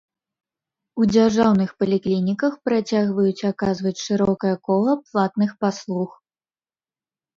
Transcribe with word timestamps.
У 1.03 1.05
дзяржаўных 1.13 1.69
паліклініках 1.83 2.53
працягваюць 2.69 3.45
аказваць 3.53 3.95
шырокае 4.07 4.55
кола 4.69 4.93
платных 5.09 5.51
паслуг. 5.65 6.09